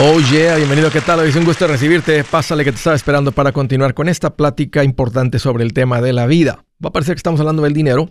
[0.00, 1.26] Oh yeah, bienvenido, ¿qué tal?
[1.26, 2.22] Es un gusto recibirte.
[2.22, 6.12] Pásale que te estaba esperando para continuar con esta plática importante sobre el tema de
[6.12, 6.64] la vida.
[6.82, 8.08] Va a parecer que estamos hablando del dinero,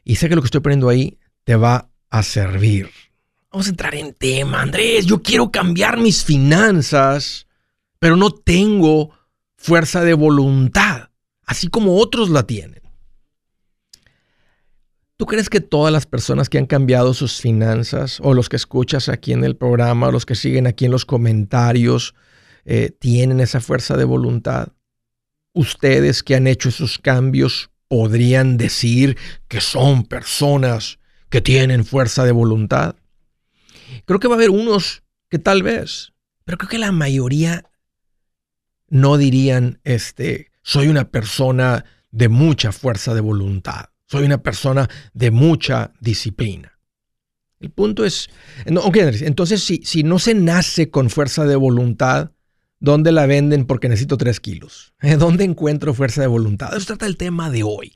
[0.03, 1.18] Y sé que lo que estoy poniendo ahí
[1.49, 2.91] te va a servir.
[3.51, 5.07] Vamos a entrar en tema, Andrés.
[5.07, 7.48] Yo quiero cambiar mis finanzas,
[7.98, 9.10] pero no tengo
[9.55, 11.10] fuerza de voluntad,
[11.48, 12.84] así como otros la tienen.
[15.18, 19.10] ¿Tú crees que todas las personas que han cambiado sus finanzas, o los que escuchas
[19.10, 22.13] aquí en el programa, o los que siguen aquí en los comentarios,
[22.63, 24.68] eh, tienen esa fuerza de voluntad?
[25.54, 30.99] Ustedes que han hecho esos cambios podrían decir que son personas
[31.30, 32.96] que tienen fuerza de voluntad.
[34.05, 36.13] Creo que va a haber unos que tal vez,
[36.44, 37.70] pero creo que la mayoría
[38.88, 45.32] no dirían, este, soy una persona de mucha fuerza de voluntad, soy una persona de
[45.32, 46.80] mucha disciplina.
[47.60, 48.30] El punto es,
[48.66, 52.32] entonces si, si no se nace con fuerza de voluntad,
[52.80, 54.94] ¿dónde la venden porque necesito tres kilos?
[55.20, 56.76] ¿Dónde encuentro fuerza de voluntad?
[56.76, 57.94] Eso trata el tema de hoy.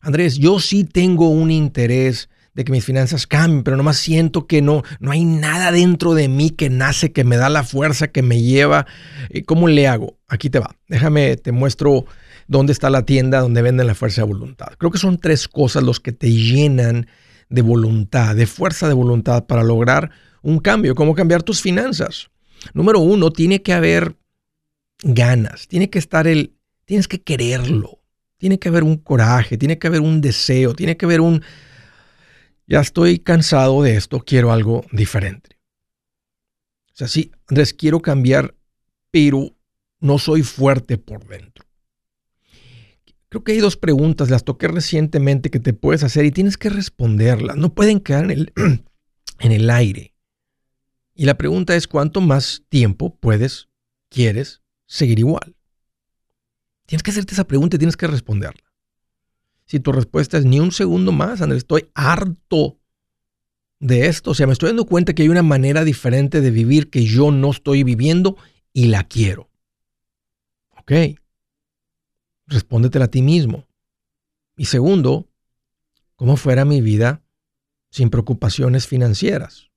[0.00, 4.60] Andrés, yo sí tengo un interés de que mis finanzas cambien, pero nomás siento que
[4.60, 8.22] no, no hay nada dentro de mí que nace, que me da la fuerza, que
[8.22, 8.86] me lleva.
[9.30, 10.18] Eh, ¿Cómo le hago?
[10.28, 10.76] Aquí te va.
[10.88, 12.04] Déjame, te muestro
[12.48, 14.68] dónde está la tienda donde venden la fuerza de voluntad.
[14.78, 17.06] Creo que son tres cosas los que te llenan
[17.48, 20.10] de voluntad, de fuerza de voluntad para lograr
[20.42, 20.94] un cambio.
[20.94, 22.30] ¿Cómo cambiar tus finanzas?
[22.74, 24.16] Número uno, tiene que haber
[25.02, 26.54] ganas, tiene que estar el,
[26.84, 28.00] tienes que quererlo,
[28.38, 31.42] tiene que haber un coraje, tiene que haber un deseo, tiene que haber un,
[32.66, 35.58] ya estoy cansado de esto, quiero algo diferente.
[36.92, 38.54] O sea, sí, Andrés, quiero cambiar,
[39.10, 39.56] pero
[40.00, 41.64] no soy fuerte por dentro.
[43.28, 46.68] Creo que hay dos preguntas, las toqué recientemente que te puedes hacer y tienes que
[46.68, 47.56] responderlas.
[47.56, 48.52] No pueden quedar en el,
[49.38, 50.14] en el aire.
[51.14, 53.68] Y la pregunta es, ¿cuánto más tiempo puedes,
[54.10, 55.56] quieres seguir igual?
[56.86, 58.71] Tienes que hacerte esa pregunta y tienes que responderla.
[59.72, 62.78] Si tu respuesta es ni un segundo más, Andrés, estoy harto
[63.80, 64.32] de esto.
[64.32, 67.30] O sea, me estoy dando cuenta que hay una manera diferente de vivir que yo
[67.30, 68.36] no estoy viviendo
[68.74, 69.48] y la quiero.
[70.76, 70.92] Ok.
[72.48, 73.66] Respóndetela a ti mismo.
[74.58, 75.30] Y segundo,
[76.16, 77.22] ¿cómo fuera mi vida
[77.88, 79.70] sin preocupaciones financieras?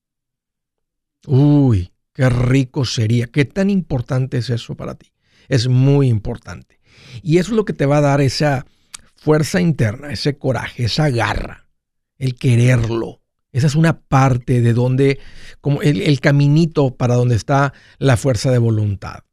[1.26, 3.28] Uy, qué rico sería.
[3.28, 5.14] ¿Qué tan importante es eso para ti?
[5.48, 6.82] Es muy importante.
[7.24, 8.66] Y eso es lo que te va a dar esa
[9.26, 11.68] fuerza interna, ese coraje, esa garra,
[12.20, 13.22] el quererlo.
[13.52, 15.20] Esa es una parte de donde,
[15.62, 19.24] como el, caminito para donde está la fuerza de voluntad.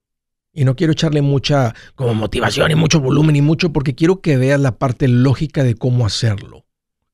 [0.50, 4.38] Y no quiero echarle mucha como motivación y mucho volumen y mucho porque quiero que
[4.38, 6.64] veas la parte lógica de cómo hacerlo.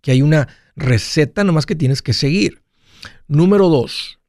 [0.01, 0.47] Que hay una
[0.77, 2.63] receta nomás que tienes que seguir.
[3.27, 4.21] Número dos.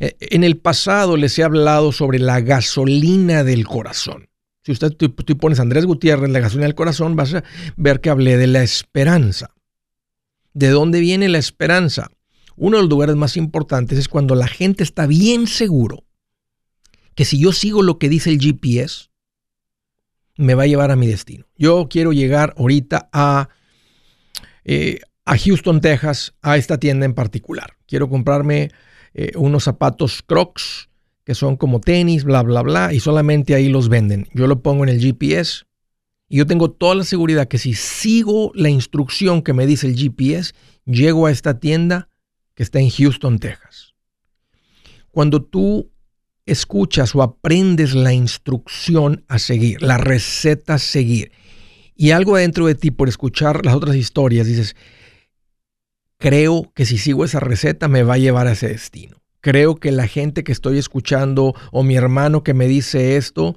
[0.00, 4.28] Eh, en el pasado les he hablado sobre la gasolina del corazón.
[4.66, 7.44] Si usted tú, pones Andrés Gutiérrez, la gasolina del corazón, vas a
[7.76, 9.54] ver que hablé de la esperanza.
[10.54, 12.10] ¿De dónde viene la esperanza?
[12.56, 16.02] Uno de los lugares más importantes es cuando la gente está bien seguro
[17.14, 19.10] que si yo sigo lo que dice el GPS,
[20.36, 21.46] me va a llevar a mi destino.
[21.56, 23.50] Yo quiero llegar ahorita a,
[24.64, 27.76] eh, a Houston, Texas, a esta tienda en particular.
[27.86, 28.72] Quiero comprarme
[29.14, 30.85] eh, unos zapatos Crocs
[31.26, 34.28] que son como tenis, bla, bla, bla, y solamente ahí los venden.
[34.32, 35.64] Yo lo pongo en el GPS
[36.28, 39.96] y yo tengo toda la seguridad que si sigo la instrucción que me dice el
[39.96, 42.08] GPS, llego a esta tienda
[42.54, 43.94] que está en Houston, Texas.
[45.10, 45.90] Cuando tú
[46.46, 51.32] escuchas o aprendes la instrucción a seguir, la receta a seguir,
[51.96, 54.76] y algo adentro de ti por escuchar las otras historias, dices,
[56.18, 59.92] creo que si sigo esa receta me va a llevar a ese destino creo que
[59.92, 63.54] la gente que estoy escuchando o mi hermano que me dice esto,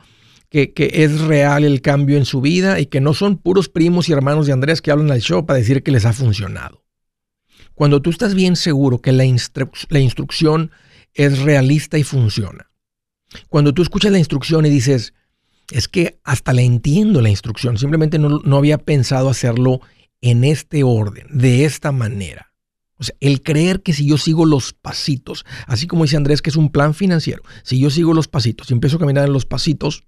[0.51, 4.11] que, es real el cambio en su vida y que no son puros primos y
[4.11, 6.83] hermanos de Andrés que hablan al show para decir que les ha funcionado.
[7.73, 9.23] Cuando tú estás bien seguro que la,
[9.89, 10.69] la instrucción
[11.15, 12.69] es realista y funciona.
[13.47, 15.15] Cuando tú escuchas la instrucción y dices,
[15.71, 19.81] es que hasta la entiendo la instrucción, simplemente no, no había pensado hacerlo
[20.21, 22.48] en este orden, de esta manera.
[22.99, 26.49] O sea, el creer que si yo sigo los pasitos, así como dice Andrés que
[26.49, 29.45] es un plan financiero, si yo sigo los pasitos y empiezo a caminar en los
[29.45, 30.03] pasitos,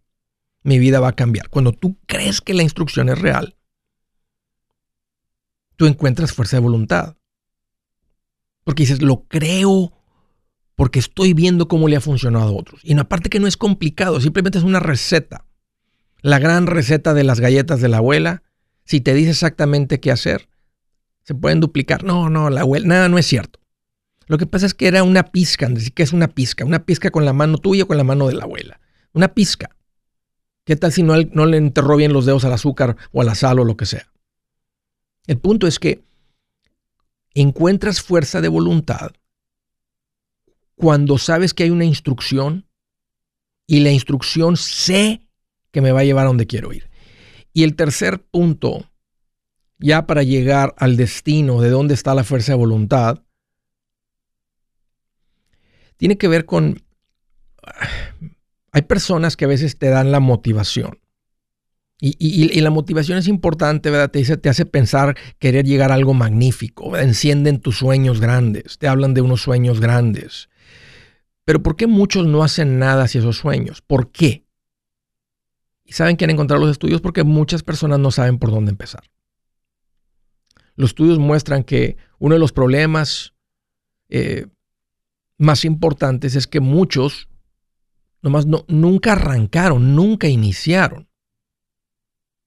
[0.64, 1.50] mi vida va a cambiar.
[1.50, 3.56] Cuando tú crees que la instrucción es real,
[5.78, 7.16] tú encuentras fuerza de voluntad.
[8.64, 9.98] Porque dices, lo creo
[10.76, 12.82] porque estoy viendo cómo le ha funcionado a otros.
[12.84, 15.46] Y aparte que no es complicado, simplemente es una receta.
[16.22, 18.44] La gran receta de las galletas de la abuela,
[18.84, 20.51] si te dice exactamente qué hacer,
[21.32, 22.04] se pueden duplicar.
[22.04, 23.60] No, no, la abuela, nada, no es cierto.
[24.28, 27.10] Lo que pasa es que era una pizca, decir que es una pizca, una pizca
[27.10, 28.82] con la mano tuya o con la mano de la abuela.
[29.14, 29.78] Una pizca.
[30.66, 33.36] ¿Qué tal si no, no le enterró bien los dedos al azúcar o a la
[33.36, 34.12] sal o lo que sea?
[35.26, 36.04] El punto es que
[37.34, 39.12] encuentras fuerza de voluntad
[40.76, 42.68] cuando sabes que hay una instrucción
[43.68, 45.22] y la instrucción sé
[45.72, 46.90] que me va a llevar a donde quiero ir.
[47.54, 48.91] Y el tercer punto,
[49.82, 53.24] ya para llegar al destino de dónde está la fuerza de voluntad,
[55.98, 56.82] tiene que ver con...
[58.72, 61.00] Hay personas que a veces te dan la motivación.
[62.04, 64.10] Y, la motivación es importante, ¿verdad?
[64.10, 66.98] Te, dice, te hace pensar querer llegar a algo magnífico.
[66.98, 70.50] Encienden tus sueños grandes, te hablan de unos sueños grandes.
[71.46, 73.82] Pero ¿por qué muchos no hacen nada hacia esos sueños?
[73.82, 74.46] ¿Por qué?
[75.86, 77.02] ¿Y saben que han encontrado los estudios?
[77.02, 79.04] Porque muchas personas no saben por dónde empezar.
[80.76, 83.34] Los estudios muestran que uno de los problemas
[84.10, 84.48] eh,
[85.38, 87.30] más importantes es que muchos
[88.22, 91.10] nomás no, nunca arrancaron, nunca iniciaron,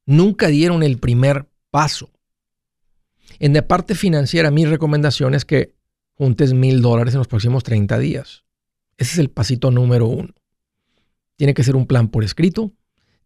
[0.07, 2.11] nunca dieron el primer paso.
[3.39, 5.75] En la parte financiera, mi recomendación es que
[6.15, 8.45] juntes mil dólares en los próximos 30 días.
[8.97, 10.33] Ese es el pasito número uno.
[11.37, 12.73] Tiene que ser un plan por escrito,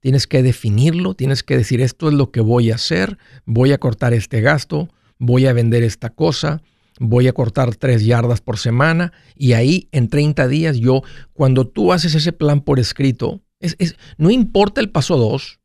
[0.01, 3.79] tienes que definirlo, tienes que decir esto es lo que voy a hacer, voy a
[3.79, 6.63] cortar este gasto, voy a vender esta cosa,
[7.01, 11.03] voy a cortar tres yardas por semana y ahí en 30 días yo,
[11.33, 13.77] cuando tú haces ese plan por escrito, es,
[14.17, 15.59] no importa el paso 2,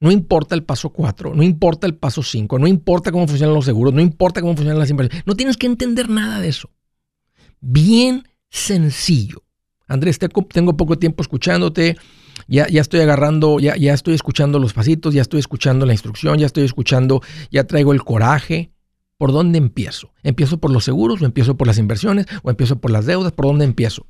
[0.00, 3.64] no importa el paso 4, no importa el paso 5, no importa cómo funcionan los
[3.64, 6.70] seguros, no importa cómo funcionan las inversiones, no tienes que entender nada de eso.
[7.60, 9.42] Bien sencillo.
[9.86, 11.96] Andrés, tengo poco tiempo escuchándote,
[12.48, 16.38] ya, ya estoy agarrando, ya, ya estoy escuchando los pasitos, ya estoy escuchando la instrucción,
[16.38, 18.72] ya estoy escuchando, ya traigo el coraje.
[19.18, 20.12] ¿Por dónde empiezo?
[20.22, 23.32] ¿Empiezo por los seguros o empiezo por las inversiones o empiezo por las deudas?
[23.32, 24.06] ¿Por dónde empiezo?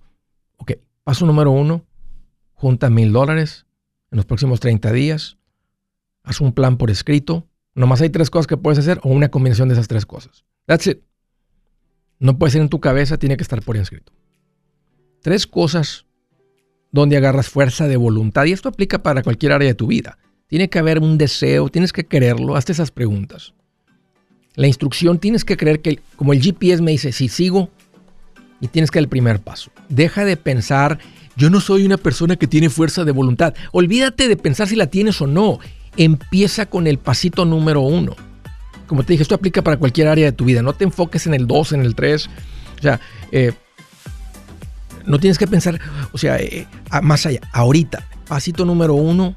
[0.59, 1.87] Ok, paso número uno,
[2.53, 3.67] junta mil dólares
[4.11, 5.39] en los próximos 30 días,
[6.23, 7.47] haz un plan por escrito.
[7.75, 10.45] Nomás hay tres cosas que puedes hacer o una combinación de esas tres cosas.
[10.67, 11.01] That's it.
[12.19, 14.13] No puede ser en tu cabeza, tiene que estar por escrito.
[15.23, 16.07] Tres cosas
[16.93, 18.45] donde agarras fuerza de voluntad.
[18.45, 20.19] Y esto aplica para cualquier área de tu vida.
[20.47, 23.53] Tiene que haber un deseo, tienes que quererlo, hazte esas preguntas.
[24.55, 27.71] La instrucción tienes que creer que, como el GPS me dice, si sigo,
[28.61, 29.71] y tienes que dar el primer paso.
[29.89, 30.99] Deja de pensar,
[31.37, 33.55] yo no soy una persona que tiene fuerza de voluntad.
[33.73, 35.61] Olvídate de pensar si la tienes o no.
[35.97, 38.17] Empieza con el pasito número uno.
[38.87, 40.63] Como te dije, esto aplica para cualquier área de tu vida.
[40.63, 42.29] No te enfoques en el 2, en el 3.
[42.79, 43.53] O sea, eh,
[45.09, 45.81] no tienes que pensar,
[46.13, 46.67] o sea, eh,
[47.03, 47.41] más allá.
[47.53, 49.35] Ahorita, pasito número uno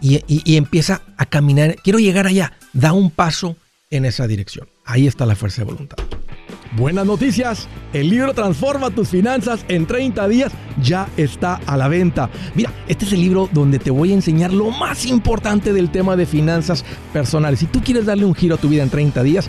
[0.00, 1.76] y, y empieza a caminar.
[1.82, 2.52] Quiero llegar allá.
[2.72, 3.56] Da un paso
[3.90, 4.68] en esa dirección.
[4.84, 5.96] Ahí está la fuerza de voluntad.
[6.76, 12.30] Buenas noticias, el libro Transforma tus finanzas en 30 días ya está a la venta.
[12.56, 16.16] Mira, este es el libro donde te voy a enseñar lo más importante del tema
[16.16, 17.60] de finanzas personales.
[17.60, 19.48] Si tú quieres darle un giro a tu vida en 30 días,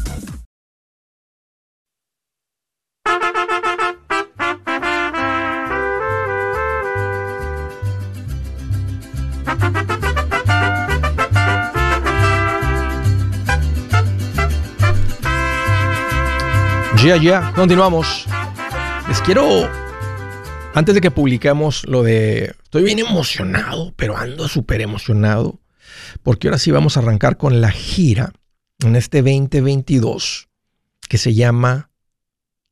[17.03, 18.27] Ya, ya, continuamos.
[19.07, 19.67] Les quiero,
[20.75, 25.59] antes de que publiquemos lo de, estoy bien emocionado, pero ando súper emocionado,
[26.21, 28.33] porque ahora sí vamos a arrancar con la gira
[28.85, 30.49] en este 2022
[31.09, 31.89] que se llama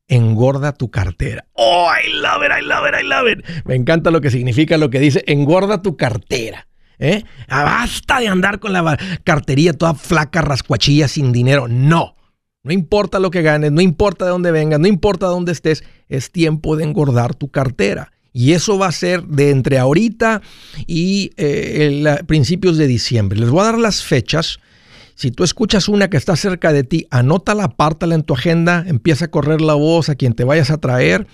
[0.06, 1.46] Engorda tu cartera.
[1.54, 3.64] Oh, I love it, I love it, I love it.
[3.64, 6.68] Me encanta lo que significa lo que dice Engorda tu cartera.
[7.00, 7.24] ¿Eh?
[7.48, 11.66] Ah, basta de andar con la cartería toda flaca, rascuachilla, sin dinero.
[11.66, 12.14] No.
[12.62, 16.30] No importa lo que ganes, no importa de dónde vengas, no importa dónde estés, es
[16.30, 18.12] tiempo de engordar tu cartera.
[18.32, 20.42] Y eso va a ser de entre ahorita
[20.86, 23.40] y eh, principios de diciembre.
[23.40, 24.58] Les voy a dar las fechas.
[25.14, 29.26] Si tú escuchas una que está cerca de ti, anótala, apártala en tu agenda, empieza
[29.26, 31.26] a correr la voz a quien te vayas a traer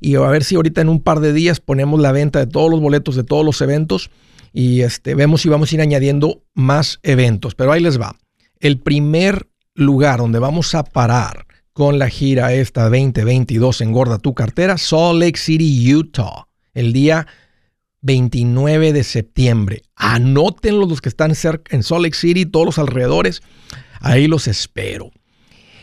[0.00, 2.70] y a ver si ahorita en un par de días ponemos la venta de todos
[2.70, 4.10] los boletos de todos los eventos
[4.52, 7.54] y este, vemos si vamos a ir añadiendo más eventos.
[7.54, 8.16] Pero ahí les va.
[8.60, 14.78] El primer lugar donde vamos a parar con la gira esta 2022 Engorda tu cartera,
[14.78, 17.26] Salt Lake City, Utah, el día
[18.02, 19.82] 29 de septiembre.
[19.96, 23.42] Anótenlos los que están cerca en Salt Lake City, todos los alrededores.
[24.00, 25.10] Ahí los espero.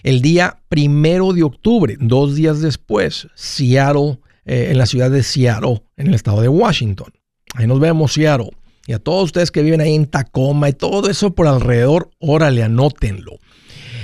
[0.04, 5.84] El día primero de octubre, dos días después, Seattle, eh, en la ciudad de Seattle,
[5.98, 7.12] en el estado de Washington.
[7.56, 8.52] Ahí nos vemos, Seattle.
[8.88, 12.64] Y a todos ustedes que viven ahí en Tacoma y todo eso por alrededor, órale,
[12.64, 13.38] anótenlo.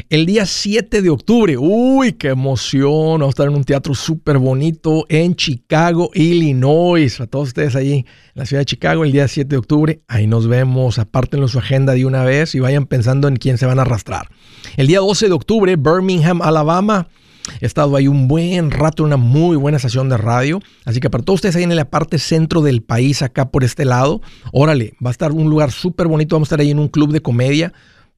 [0.09, 4.37] El día 7 de octubre, uy, qué emoción, vamos a estar en un teatro súper
[4.37, 7.19] bonito en Chicago, Illinois.
[7.19, 10.27] A todos ustedes allí en la ciudad de Chicago, el día 7 de octubre, ahí
[10.27, 10.99] nos vemos.
[10.99, 14.29] Apártenlo su agenda de una vez y vayan pensando en quién se van a arrastrar.
[14.75, 17.07] El día 12 de octubre, Birmingham, Alabama.
[17.61, 20.59] He estado ahí un buen rato en una muy buena estación de radio.
[20.83, 23.85] Así que para todos ustedes ahí en la parte centro del país, acá por este
[23.85, 26.35] lado, órale, va a estar un lugar súper bonito.
[26.35, 27.73] Vamos a estar ahí en un club de comedia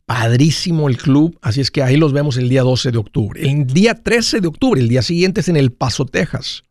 [0.09, 3.47] Padrísimo el club, así es que ahí los vemos el día 12 de octubre.
[3.47, 6.63] El día 13 de octubre, el día siguiente es en El Paso, Texas.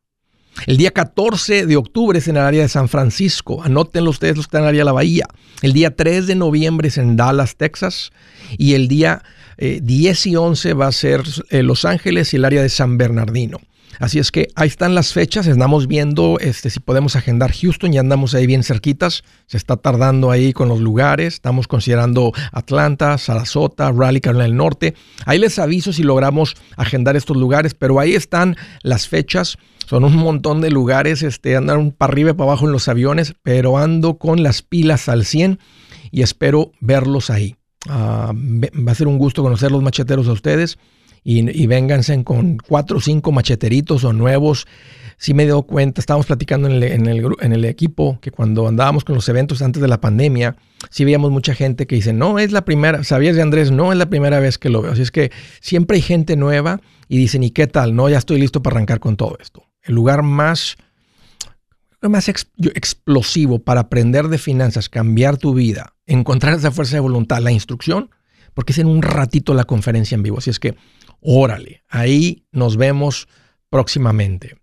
[0.66, 3.62] El día 14 de octubre es en el área de San Francisco.
[3.62, 5.28] Anótenlo ustedes los que están en el área de la Bahía.
[5.62, 8.10] El día 3 de noviembre es en Dallas, Texas.
[8.56, 9.22] Y el día
[9.58, 12.98] 10 eh, y 11 va a ser eh, Los Ángeles y el área de San
[12.98, 13.60] Bernardino.
[13.98, 18.00] Así es que ahí están las fechas, estamos viendo este, si podemos agendar Houston, ya
[18.00, 23.90] andamos ahí bien cerquitas, se está tardando ahí con los lugares, estamos considerando Atlanta, Sarasota,
[23.90, 24.94] Raleigh, Carolina del Norte.
[25.26, 29.58] Ahí les aviso si logramos agendar estos lugares, pero ahí están las fechas.
[29.86, 33.34] Son un montón de lugares, este, andar para arriba y para abajo en los aviones,
[33.42, 35.58] pero ando con las pilas al 100
[36.10, 37.56] y espero verlos ahí.
[37.88, 40.78] Ah, va a ser un gusto conocer los macheteros a ustedes
[41.24, 44.66] y, y vénganse con cuatro o cinco macheteritos o nuevos.
[45.16, 48.68] Sí me dado cuenta, estábamos platicando en el, en, el, en el, equipo que cuando
[48.68, 50.56] andábamos con los eventos antes de la pandemia,
[50.90, 53.72] sí veíamos mucha gente que dice, no, es la primera, ¿sabías de Andrés?
[53.72, 54.92] No, es la primera vez que lo veo.
[54.92, 57.96] Así es que siempre hay gente nueva y dicen, ¿y qué tal?
[57.96, 59.64] No, ya estoy listo para arrancar con todo esto.
[59.82, 60.76] El lugar más,
[62.00, 67.50] más explosivo para aprender de finanzas, cambiar tu vida, encontrar esa fuerza de voluntad, la
[67.50, 68.10] instrucción,
[68.54, 70.38] porque es en un ratito la conferencia en vivo.
[70.38, 70.76] Así es que
[71.20, 73.28] Órale, ahí nos vemos
[73.70, 74.56] próximamente.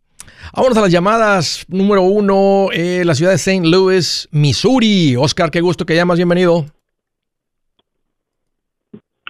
[0.54, 1.66] Vámonos a las llamadas.
[1.68, 3.68] Número uno, eh, la ciudad de St.
[3.68, 5.16] Louis, Missouri.
[5.16, 6.18] Oscar, qué gusto que llamas.
[6.18, 6.66] Bienvenido.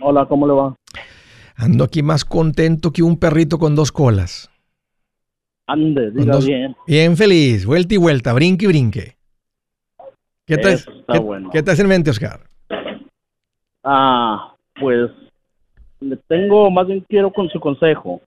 [0.01, 0.75] Hola, ¿cómo le va?
[1.55, 4.49] Ando aquí más contento que un perrito con dos colas.
[5.67, 6.75] Ande, diga bien.
[6.85, 9.17] Bien feliz, vuelta y vuelta, brinque y brinque.
[10.45, 10.77] ¿Qué te,
[11.51, 12.41] ¿qué te hace en mente, Oscar?
[13.83, 15.09] Ah, pues
[15.99, 18.21] le tengo, más bien quiero con su consejo.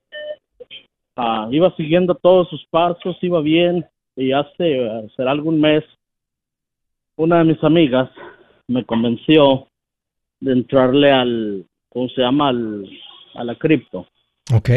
[1.16, 3.84] ah, iba siguiendo todos sus pasos, iba bien,
[4.16, 5.84] y hace, será algún mes,
[7.16, 8.10] una de mis amigas
[8.68, 9.66] me convenció
[10.40, 12.48] de entrarle al, ¿cómo se llama?
[12.48, 12.88] Al,
[13.34, 14.06] a la cripto.
[14.54, 14.70] Ok.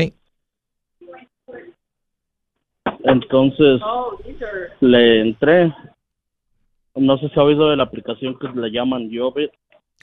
[3.03, 3.81] Entonces
[4.79, 5.73] le entré.
[6.95, 9.51] No sé si ha oído de la aplicación que le llaman Yobit.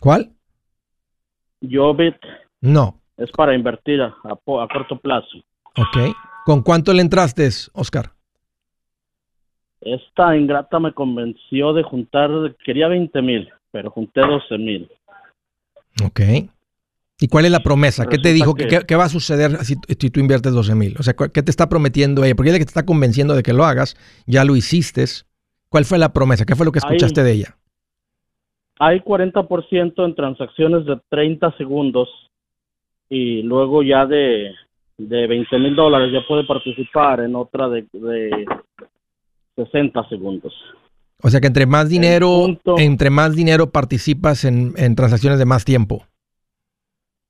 [0.00, 0.30] ¿Cuál?
[1.60, 2.16] Yobit
[2.60, 3.00] No.
[3.16, 5.38] es para invertir a, a a corto plazo.
[5.76, 6.14] Ok.
[6.44, 8.12] ¿Con cuánto le entraste, Oscar?
[9.80, 12.30] Esta ingrata me convenció de juntar,
[12.64, 14.90] quería 20 mil, pero junté 12 mil.
[16.04, 16.20] Ok.
[17.20, 18.06] ¿Y cuál es la promesa?
[18.06, 18.54] ¿Qué te dijo?
[18.54, 20.94] que- ¿Qué, qué va a suceder si, si tú inviertes 12 mil?
[20.98, 22.34] O sea, ¿cu- ¿qué te está prometiendo ella?
[22.34, 23.96] Porque ella que te está convenciendo de que lo hagas,
[24.26, 25.04] ya lo hiciste.
[25.68, 26.44] ¿Cuál fue la promesa?
[26.44, 27.56] ¿Qué fue lo que escuchaste de ella?
[28.80, 32.08] Hay 40% en transacciones de 30 segundos
[33.08, 34.52] y luego ya de,
[34.98, 38.46] de 20 mil dólares ya puede participar en otra de, de
[39.56, 40.54] 60 segundos.
[41.22, 45.46] O sea que entre más dinero, punto- entre más dinero participas en, en transacciones de
[45.46, 46.04] más tiempo.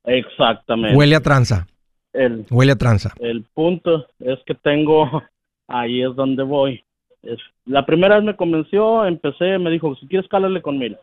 [0.04, 0.97] Exactamente.
[0.97, 1.66] Huele a tranza.
[2.12, 3.12] El, Huele a tranza.
[3.20, 5.23] el punto es que tengo,
[5.68, 6.82] ahí es donde voy.
[7.23, 10.97] Es, la primera vez me convenció, empecé, me dijo, si quieres cálale con mil.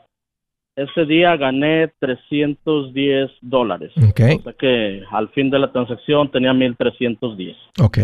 [0.76, 3.92] Ese día gané 310 dólares.
[3.98, 4.22] Ok.
[4.40, 7.56] O sea que al fin de la transacción tenía 1310.
[7.82, 7.98] Ok.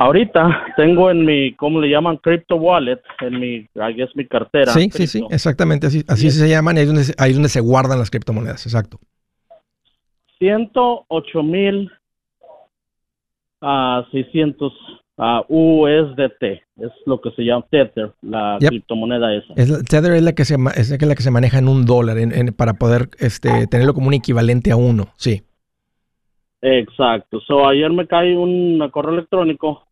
[0.00, 2.18] Ahorita tengo en mi, ¿cómo le llaman?
[2.18, 4.72] Crypto wallet, en mi, ahí es mi cartera.
[4.72, 7.36] Sí, sí, sí, exactamente así, así se llaman y ahí es, donde se, ahí es
[7.36, 9.00] donde se guardan las criptomonedas, exacto.
[10.38, 11.90] 108 mil
[13.60, 14.72] a 600
[15.20, 16.42] a USDT,
[16.80, 18.68] es lo que se llama Tether, la Yep.
[18.70, 19.52] criptomoneda esa.
[19.56, 22.18] Es la- Tether es la que se es la que se maneja en un dólar
[22.18, 25.42] en- en- para poder este, tenerlo como un equivalente a uno, sí.
[26.60, 27.40] Exacto.
[27.40, 29.86] So, ayer me cae un correo electrónico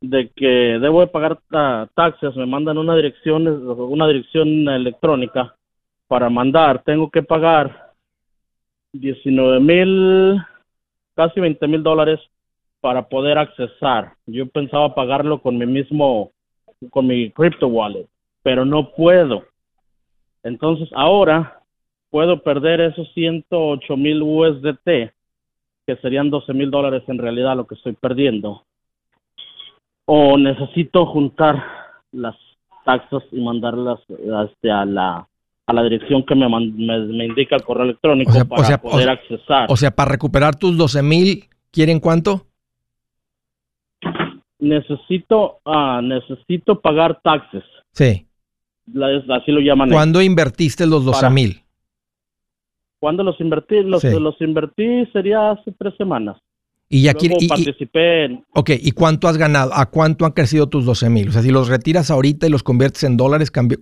[0.00, 5.54] de que debo de pagar ah, taxes, me mandan una dirección, una dirección electrónica
[6.08, 6.82] para mandar.
[6.84, 7.92] Tengo que pagar
[8.92, 10.40] 19 mil,
[11.14, 12.20] casi 20 mil dólares
[12.82, 14.12] para poder accesar.
[14.26, 16.32] Yo pensaba pagarlo con mi mismo,
[16.90, 18.06] con mi crypto wallet,
[18.42, 19.44] pero no puedo.
[20.42, 21.60] Entonces ahora
[22.10, 25.12] puedo perder esos 108 mil USDT
[25.86, 28.64] que serían 12 mil dólares en realidad lo que estoy perdiendo.
[30.04, 31.62] O necesito juntar
[32.10, 32.34] las
[32.84, 35.26] taxas y mandarlas este, a la
[35.64, 38.48] a la dirección que me, man- me, me indica el correo electrónico O sea- o
[38.48, 39.66] para sea- poder accesar.
[39.70, 42.46] O sea, para recuperar tus 12 mil, ¿quieren cuánto?
[44.62, 47.64] Necesito ah, necesito pagar taxes.
[47.92, 48.26] Sí.
[48.92, 49.88] La- así lo llaman.
[49.88, 49.96] ellos.
[49.96, 51.62] ¿Cuándo invertiste los 12 Para- mil?
[52.98, 53.82] ¿Cuándo los invertí?
[53.82, 54.08] Los, Sí.
[54.18, 56.36] los invertí sería hace tres semanas.
[56.88, 59.72] Y ya Luego quiere- y- participé en ok, ¿y cuánto has ganado?
[59.74, 61.28] ¿A cuánto han crecido tus 12 mil?
[61.28, 63.78] O sea, si los retiras ahorita y los conviertes en dólares, cambi-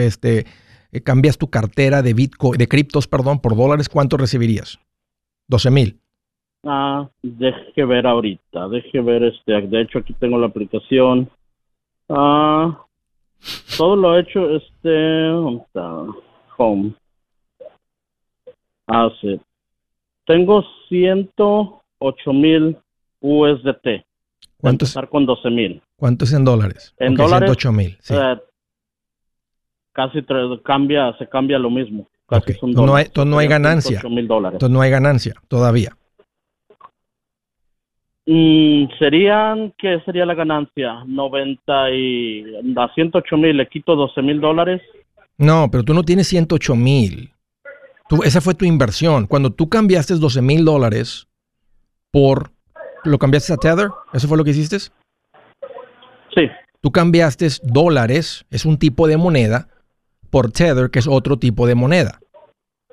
[0.00, 0.46] este,
[0.92, 4.78] eh, cambias tu cartera de Bitcoin, de criptos, perdón, por dólares, ¿cuánto recibirías?
[5.46, 6.00] 12 mil.
[6.66, 11.28] Ah, deje ver ahorita, deje ver este, de hecho aquí tengo la aplicación.
[12.08, 12.80] Ah,
[13.76, 16.04] todo lo he hecho, este, ¿dónde está?
[16.56, 16.94] Home.
[18.86, 19.40] Ah, sí.
[20.26, 22.76] Tengo 108 mil
[23.20, 24.04] USDT.
[24.58, 25.82] ¿Cuánto es, Empezar con 12 mil.
[25.96, 26.94] cuánto es en dólares?
[26.98, 27.98] En Ok, dólares, 108 mil.
[28.00, 28.14] Sí.
[28.16, 28.38] Eh,
[29.92, 32.06] casi tre- cambia, se cambia lo mismo.
[32.26, 34.00] Casi Ok, son entonces no hay- no hay ganancia.
[34.00, 34.54] 108 mil dólares.
[34.56, 35.94] Entonces no hay ganancia todavía.
[38.26, 41.04] Mm, serían, ¿qué sería la ganancia?
[41.06, 42.44] 90 y
[42.76, 44.80] a 108 mil, le quito 12 mil dólares.
[45.36, 47.32] No, pero tú no tienes 108 mil.
[48.24, 49.26] Esa fue tu inversión.
[49.26, 51.26] Cuando tú cambiaste 12 mil dólares
[52.10, 52.50] por...
[53.04, 53.88] ¿Lo cambiaste a Tether?
[54.12, 54.78] ¿Eso fue lo que hiciste?
[56.34, 56.48] Sí,
[56.84, 59.68] Tú cambiaste dólares, es un tipo de moneda,
[60.28, 62.20] por Tether, que es otro tipo de moneda.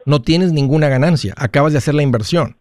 [0.06, 1.34] No tienes ninguna ganancia.
[1.36, 2.56] Acabas de hacer la inversión.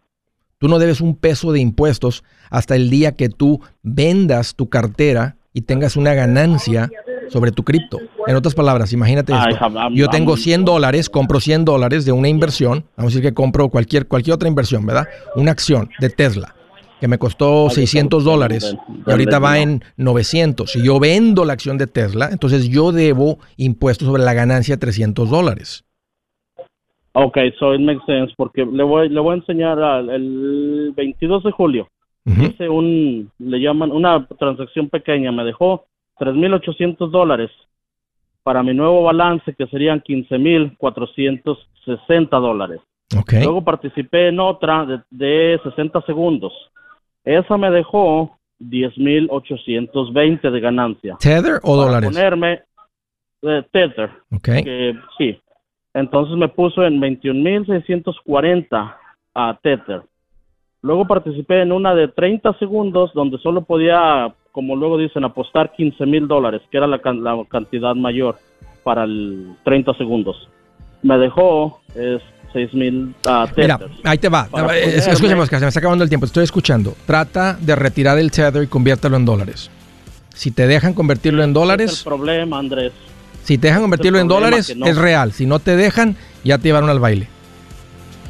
[0.61, 5.37] Tú no debes un peso de impuestos hasta el día que tú vendas tu cartera
[5.53, 6.87] y tengas una ganancia
[7.29, 7.97] sobre tu cripto.
[8.27, 9.89] En otras palabras, imagínate I esto.
[9.95, 12.85] Yo tengo I'm- 100 dólares, compro 100 dólares de una inversión.
[12.95, 15.07] Vamos a decir que compro cualquier, cualquier otra inversión, ¿verdad?
[15.35, 16.53] Una acción de Tesla
[16.99, 18.75] que me costó Ay, 600 está dólares
[19.07, 20.73] y ahorita va en 900.
[20.73, 24.79] Si yo vendo la acción de Tesla, entonces yo debo impuestos sobre la ganancia de
[24.79, 25.85] 300 dólares.
[27.13, 31.43] Ok, so it makes sense porque le voy, le voy a enseñar al, el 22
[31.43, 31.87] de julio.
[32.25, 32.43] Ujú.
[32.43, 35.85] Hice un, le llaman, una transacción pequeña, me dejó
[36.19, 37.49] 3.800 dólares
[38.43, 42.79] para mi nuevo balance que serían 15.460 dólares.
[43.17, 43.33] Ok.
[43.43, 46.53] Luego participé en otra de, de 60 segundos.
[47.25, 51.17] Esa me dejó 10.820 de ganancia.
[51.19, 52.09] ¿Tether o Para dólares?
[52.09, 52.61] ponerme
[53.43, 54.43] eh, Tether, Ok.
[54.63, 55.39] que sí.
[55.93, 58.95] Entonces me puso en 21.640
[59.35, 60.01] a Tether.
[60.81, 66.05] Luego participé en una de 30 segundos donde solo podía, como luego dicen, apostar 15
[66.05, 68.37] mil dólares, que era la, can- la cantidad mayor
[68.83, 70.47] para el 30 segundos.
[71.03, 72.21] Me dejó es
[72.53, 74.47] 6 mil a Mira, ahí te va.
[74.49, 74.71] Ponerme-
[75.11, 76.25] Escúchame, Oscar, se me está acabando el tiempo.
[76.25, 76.93] Te estoy escuchando.
[77.05, 79.69] Trata de retirar el Tether y conviértelo en dólares.
[80.33, 82.93] Si te dejan convertirlo en Ese es dólares, el problema, Andrés.
[83.43, 84.85] Si te dejan convertirlo en dólares, no.
[84.85, 85.33] es real.
[85.33, 87.27] Si no te dejan, ya te llevaron al baile.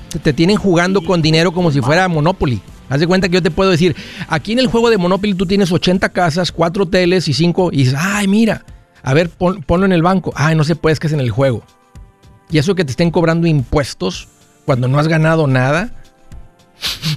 [0.10, 2.62] Te, te tienen jugando con dinero como si fuera Monopoly.
[2.90, 3.96] Haz de cuenta que yo te puedo decir,
[4.28, 7.78] aquí en el juego de Monopoly tú tienes 80 casas, 4 hoteles y 5, y
[7.78, 8.66] dices, ay, mira,
[9.02, 10.34] a ver, pon- ponlo en el banco.
[10.36, 11.64] Ay, no se puede, es que es en el juego.
[12.50, 14.28] Y eso que te estén cobrando impuestos
[14.66, 15.92] cuando no has ganado nada,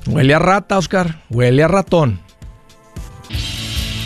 [0.07, 2.21] huele a rata, Oscar, huele a ratón.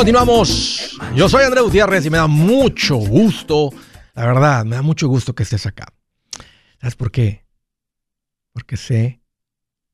[0.00, 0.98] Continuamos.
[1.14, 3.68] Yo soy Andrés Gutiérrez y me da mucho gusto,
[4.14, 5.92] la verdad, me da mucho gusto que estés acá.
[6.80, 7.44] ¿Sabes por qué?
[8.54, 9.20] Porque sé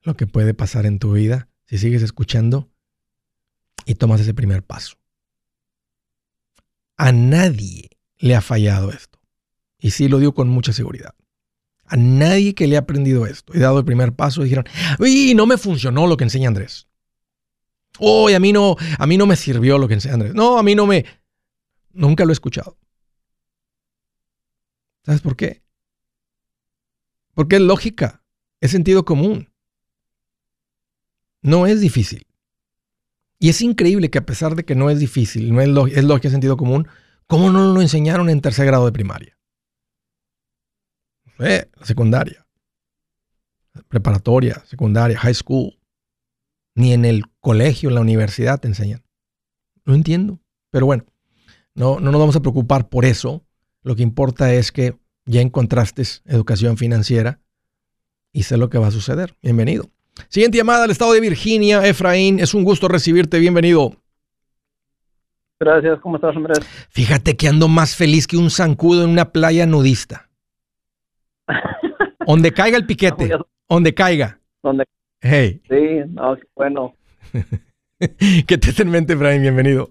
[0.03, 2.71] lo que puede pasar en tu vida si sigues escuchando
[3.85, 4.95] y tomas ese primer paso.
[6.97, 9.19] A nadie le ha fallado esto.
[9.81, 11.17] Y sí lo digo con mucha seguridad.
[11.85, 14.67] A nadie que le ha aprendido esto y dado el primer paso dijeron,
[15.01, 16.87] uy, no me funcionó lo que enseña Andrés.
[17.99, 20.35] Hoy a mí no, a mí no me sirvió lo que enseña Andrés.
[20.35, 21.05] No, a mí no me.
[21.93, 22.77] Nunca lo he escuchado.
[25.05, 25.63] ¿Sabes por qué?
[27.35, 28.23] Porque es lógica,
[28.61, 29.53] es sentido común.
[31.43, 32.27] No es difícil.
[33.39, 36.03] Y es increíble que a pesar de que no es difícil, no es, lo- es
[36.05, 36.89] lógica, sentido común,
[37.27, 39.39] ¿cómo no lo enseñaron en tercer grado de primaria?
[41.39, 42.47] Eh, secundaria,
[43.89, 45.79] preparatoria, secundaria, high school
[46.77, 49.03] ni en el colegio, en la universidad te enseñan.
[49.85, 50.39] No entiendo.
[50.71, 51.05] Pero bueno,
[51.75, 53.43] no, no nos vamos a preocupar por eso.
[53.83, 57.41] Lo que importa es que ya encontraste educación financiera
[58.33, 59.35] y sé lo que va a suceder.
[59.43, 59.89] Bienvenido.
[60.29, 62.41] Siguiente llamada al estado de Virginia, Efraín.
[62.41, 63.39] Es un gusto recibirte.
[63.39, 63.97] Bienvenido.
[65.59, 66.59] Gracias, ¿cómo estás, Andrés?
[66.91, 70.29] Fíjate que ando más feliz que un zancudo en una playa nudista.
[72.27, 73.31] Donde caiga el piquete.
[73.67, 74.41] Donde caiga.
[75.21, 76.95] Hey, Sí, no, bueno,
[78.47, 79.43] ¿qué te en mente, Efraín?
[79.43, 79.91] Bienvenido.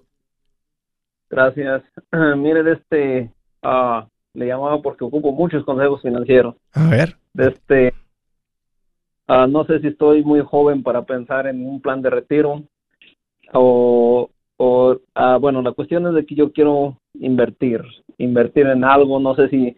[1.28, 1.82] gracias.
[2.36, 3.30] Mire, de este,
[3.62, 6.54] ah, le llamaba porque ocupo muchos consejos financieros.
[6.72, 7.16] A ver.
[7.36, 7.92] Este,
[9.26, 12.62] ah, no sé si estoy muy joven para pensar en un plan de retiro
[13.52, 17.82] o, o ah, bueno, la cuestión es de que yo quiero invertir,
[18.18, 19.76] invertir en algo, no sé si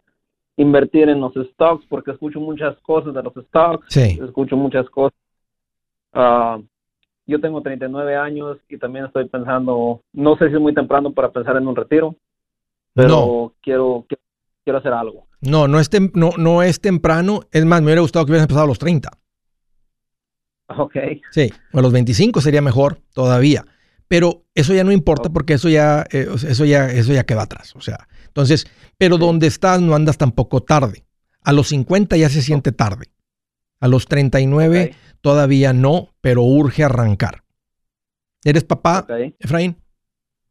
[0.58, 3.86] invertir en los stocks porque escucho muchas cosas de los stocks.
[3.88, 4.18] Sí.
[4.22, 5.18] escucho muchas cosas.
[6.12, 6.58] Ah,
[7.26, 11.30] yo tengo 39 años y también estoy pensando, no sé si es muy temprano para
[11.30, 12.16] pensar en un retiro,
[12.94, 13.54] pero No.
[13.62, 14.22] quiero, quiero
[14.64, 15.26] quiero hacer algo.
[15.40, 17.40] No, no es, tem- no, no es temprano.
[17.52, 19.10] Es más, me hubiera gustado que hubieras empezado a los 30.
[20.76, 20.96] Ok,
[21.30, 23.64] Sí, o a los 25 sería mejor todavía.
[24.08, 27.74] Pero eso ya no importa porque eso ya, eh, eso ya, eso ya queda atrás.
[27.76, 28.66] O sea, entonces,
[28.98, 31.04] pero donde estás no andas tampoco tarde.
[31.44, 33.06] A los 50 ya se siente tarde.
[33.80, 34.96] A los 39 Ok.
[35.20, 37.42] todavía no, pero urge arrancar.
[38.44, 39.06] ¿Eres papá.
[39.38, 39.76] Efraín?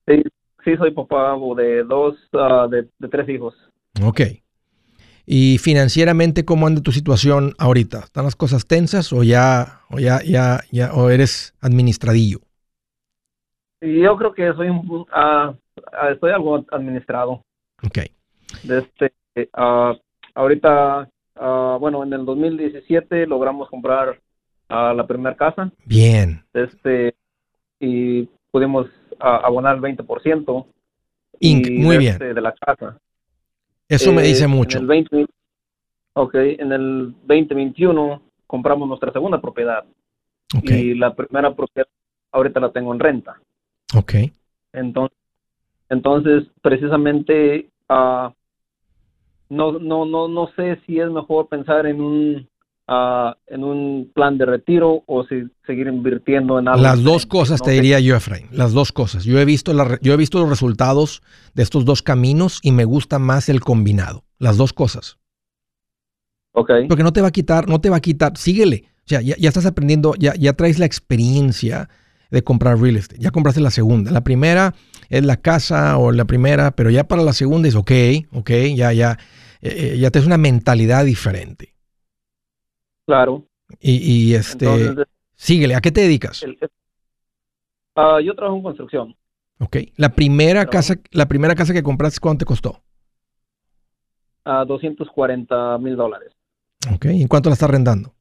[0.07, 0.23] Sí,
[0.63, 3.55] sí, soy papá de dos, ah, de, de tres hijos.
[4.03, 4.21] Ok.
[5.25, 7.99] Y financieramente, ¿cómo anda tu situación ahorita?
[7.99, 12.39] ¿Están las cosas tensas o ya, o ya, ya, ya, o eres administradillo?
[13.81, 15.53] yo creo que soy un, ah,
[15.91, 17.41] ah, estoy algo administrado.
[17.83, 17.99] Ok.
[18.63, 19.13] Este,
[19.53, 19.93] ah,
[20.33, 24.19] ahorita, ah, bueno, en el 2017 logramos comprar
[24.69, 26.43] ah, la primera casa, Bien.
[26.53, 27.15] este,
[27.79, 28.87] y pudimos
[29.19, 30.65] abonar el 20%.
[31.39, 31.67] Inc.
[31.67, 32.13] y Muy bien.
[32.13, 32.97] este, de la casa.
[33.87, 34.79] Eso me Eh, dice en mucho.
[34.79, 35.25] el 20,
[36.13, 39.83] ok, en el 2021 compramos nuestra segunda propiedad
[40.63, 41.87] y la primera propiedad
[42.31, 43.39] ahorita la tengo en renta.
[43.95, 44.13] Ok.
[44.73, 45.17] Entonces,
[45.89, 48.33] entonces precisamente ah,
[49.49, 52.49] no, no, no, no sé si es mejor pensar en un
[52.87, 56.81] ah, en un plan de retiro o si seguir invirtiendo en algo.
[56.81, 58.47] Las dos cosas No te diría yo, Efraín.
[58.51, 59.23] Las dos cosas.
[59.23, 61.21] Yo he visto la yo he visto los resultados
[61.53, 64.23] de estos dos caminos y me gusta más el combinado.
[64.39, 65.17] Las dos cosas.
[66.51, 68.35] Ok, Porque no te va a quitar, no te va a quitar.
[68.35, 68.85] Síguele.
[69.05, 71.87] O sea, ya, ya estás aprendiendo, ya, ya traes la experiencia
[72.31, 73.21] de comprar real estate.
[73.21, 74.11] Ya compraste la segunda.
[74.11, 74.73] La primera
[75.09, 77.91] es la casa o la primera, pero ya para la segunda es ok,
[78.33, 79.17] ok, ya, ya,
[79.61, 81.73] eh, eh, ya te es una mentalidad diferente.
[83.05, 83.43] claro.
[83.81, 85.75] Y, y, este, Entonces, síguele.
[85.75, 86.41] ¿A qué te dedicas?
[86.43, 86.57] el-
[87.95, 89.15] ah, yo trabajo en construcción.
[89.59, 89.77] Ok.
[89.97, 92.81] La primera casa, la primera casa que compraste, ¿cuánto te costó?
[94.45, 96.31] a 240 mil dólares.
[96.93, 97.05] Ok.
[97.11, 98.13] ¿Y en cuánto la estás arrendando?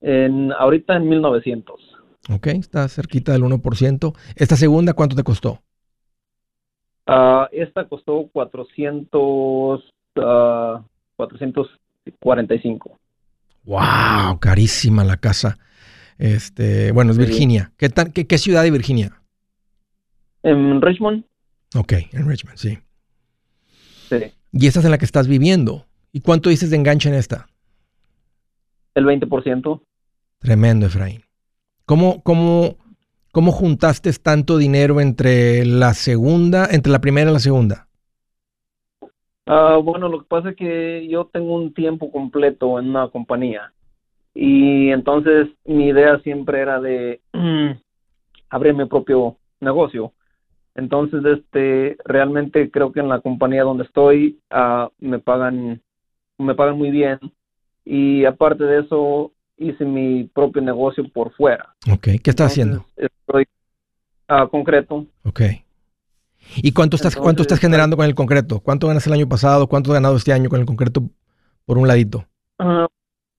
[0.00, 1.95] En, ahorita en 1900.
[2.30, 2.46] Ok.
[2.48, 4.14] Está cerquita del 1%.
[4.34, 5.62] Esta segunda, ¿cuánto te costó?
[7.06, 9.80] Ah, esta costó 400,
[10.16, 10.82] ah,
[11.16, 12.98] 445.
[13.64, 15.56] Wow, carísima la casa.
[16.18, 17.18] Este, bueno, es.
[17.18, 17.72] Virginia.
[17.76, 19.20] ¿Qué, tan- qué, qué ciudad de Virginia?
[20.42, 21.24] En Richmond,
[21.74, 22.78] Ok, en Richmond, sí.
[24.08, 25.84] sí, Y esta es en la que estás viviendo.
[26.12, 27.46] ¿Y cuánto dices de enganche en esta?
[28.94, 29.82] el 20%.
[30.38, 31.22] Tremendo, Efraín.
[31.86, 32.74] ¿Cómo, cómo,
[33.30, 37.86] cómo juntaste tanto dinero entre la segunda, entre la primera y la segunda?
[39.46, 43.72] Ah, bueno, lo que pasa es que yo tengo un tiempo completo en una compañía
[44.34, 47.20] y entonces mi idea siempre era de
[48.50, 50.12] abrir mi propio negocio.
[50.74, 55.80] Entonces, este, realmente creo que en la compañía donde estoy ah, me pagan,
[56.36, 57.20] me pagan muy bien
[57.84, 61.74] y aparte de eso hice mi propio negocio por fuera.
[61.90, 62.84] Ok, ¿qué estás haciendo?
[62.96, 63.44] Entonces, Estoy
[64.28, 65.06] a concreto.
[65.24, 65.40] Ok.
[66.56, 68.60] ¿Y cuánto estás, cuánto estás generando con el concreto?
[68.60, 69.66] ¿Cuánto ganas el año pasado?
[69.66, 71.02] ¿Cuánto has ganado este año con el concreto
[71.64, 72.24] por un ladito?
[72.58, 72.86] Ah,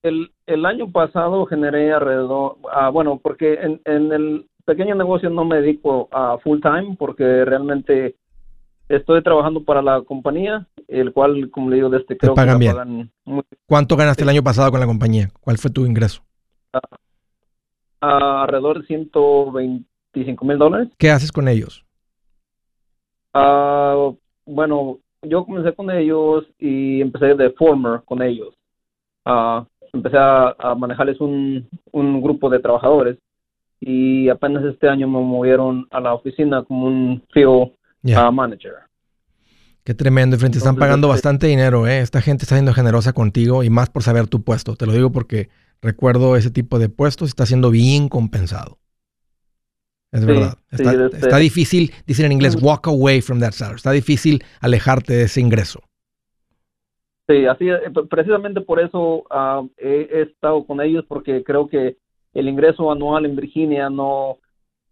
[0.04, 5.46] el, el año pasado generé alrededor, ah, bueno, porque en, en el pequeño negocio no
[5.46, 8.16] me dedico a full time porque realmente
[8.90, 12.60] estoy trabajando para la compañía, el cual, como le digo, de este creo pagan que
[12.60, 12.72] bien.
[12.72, 15.30] me pagan muy- ¿Cuánto ganaste el año pasado con la compañía?
[15.42, 16.22] ¿Cuál fue tu ingreso?
[18.02, 20.90] ah, alrededor de 125 mil dólares.
[20.98, 21.84] ¿Qué haces con ellos?
[23.34, 24.12] Ah,
[24.46, 28.54] bueno, yo comencé con ellos y empecé de former con ellos.
[29.26, 33.18] Ah, empecé a, a manejarles un, un grupo de trabajadores
[33.80, 37.72] y apenas este año me movieron a la oficina como un field
[38.02, 38.26] Ya.
[38.26, 38.74] ah, manager.
[39.84, 42.00] Qué tremendo, y frente, están pagando este- bastante dinero, ¿eh?
[42.00, 44.76] Esta gente está siendo generosa contigo y más por saber tu puesto.
[44.76, 45.50] Te lo digo porque
[45.82, 48.80] recuerdo ese tipo de puestos, está siendo bien compensado.
[50.12, 50.58] Es Sí, verdad.
[50.72, 53.78] sí, este- está difícil, dicen en inglés, walk away from that salary.
[53.78, 55.82] Está difícil alejarte de ese ingreso.
[57.30, 61.98] Sí, así pre- precisamente por eso ah, he, he estado con ellos porque creo que
[62.34, 64.38] el ingreso anual en Virginia no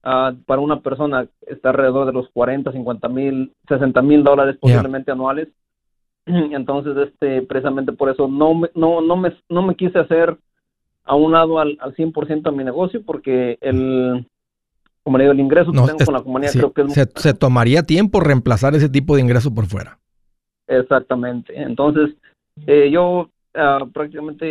[0.06, 5.12] ah, para una persona está alrededor de los 40, 50 mil, 60 mil dólares posiblemente
[5.12, 5.50] anuales.
[6.26, 10.38] Entonces, este, precisamente por eso no me, no, no me, no me quise hacer
[11.04, 14.26] a un lado al, al 100% a mi negocio porque el,
[15.04, 16.82] como le digo, el ingreso No, que tengo es- con la compañía sí, creo que
[16.82, 20.00] es se, se tomaría tiempo reemplazar ese tipo de ingreso por fuera.
[20.68, 21.54] Exactamente.
[21.62, 22.16] Entonces,
[22.66, 24.46] eh, yo ah, prácticamente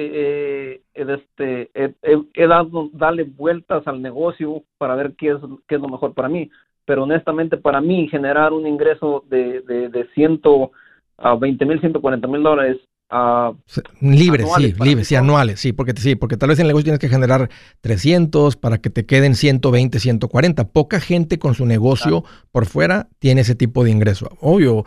[0.75, 1.95] eh, este, he-
[2.35, 5.38] he dado darle vueltas al negocio para ver qué es,
[5.69, 6.51] qué es lo mejor para mí.
[6.87, 12.79] Pero honestamente, para mí, generar un ingreso de, de, de 120 mil, 140 mil dólares,
[14.00, 16.85] Libres, Anuales, sí, libres, sí, anuales, sí, porque sí, porque tal vez en el negocio
[16.85, 17.48] tienes que generar
[17.81, 20.68] 300 para que te queden 120, 140.
[20.68, 24.31] Poca gente con su negocio por fuera tiene ese tipo de ingreso.
[24.40, 24.85] Obvio,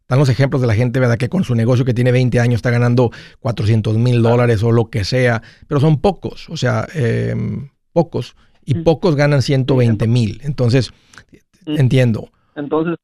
[0.00, 1.18] están los ejemplos de la gente, ¿verdad?
[1.18, 3.10] Que con su negocio que tiene 20 años está ganando
[3.40, 7.34] 400 mil dólares o lo que sea, pero son pocos, o sea, eh,
[7.92, 8.84] pocos, y Mm.
[8.84, 10.40] pocos ganan 120 mil.
[10.44, 10.90] Entonces,
[11.66, 11.78] Mm.
[11.80, 12.30] entiendo.
[12.54, 12.96] entonces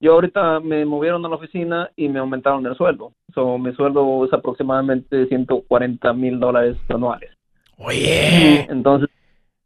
[0.00, 3.12] yo ahorita me movieron a la oficina y me aumentaron el sueldo.
[3.34, 7.30] So, mi sueldo es aproximadamente 140 mil dólares anuales.
[7.76, 9.08] Oye, Entonces,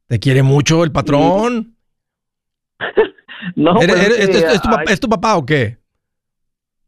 [0.09, 1.75] ¿te quiere mucho el patrón?
[3.57, 5.45] No, ¿Eres- pues, eres- es ¿es, que, es tu, papá- ay, es tu papá o
[5.47, 5.77] qué?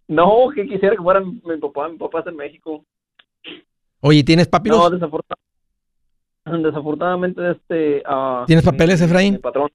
[0.08, 2.84] no, que quisiera que fuera mi mi papá, mi papá está en México.
[4.00, 4.78] Oye, ¿tienes papiros?
[4.78, 5.36] No, desafortuna-
[6.44, 8.02] desafortunadamente, este...
[8.06, 9.34] ah, ¿Tienes papeles, Efraín?
[9.34, 9.68] Mi patrón.